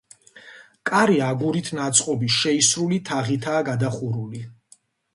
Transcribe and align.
კარი 0.89 1.19
აგურით 1.25 1.69
ნაწყობი 1.81 2.31
შეისრული 2.39 3.01
თაღითაა 3.13 3.71
გადახურული. 3.73 4.47